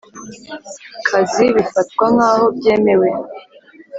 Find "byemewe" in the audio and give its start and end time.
2.55-3.09